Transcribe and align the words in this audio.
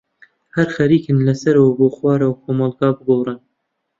هەر 0.55 0.67
خەرێکن 0.75 1.17
لەسەرەوە 1.27 1.71
بۆ 1.79 1.87
خوارە 1.95 2.29
کۆمەلگا 2.43 2.89
بگۆرن. 2.97 3.37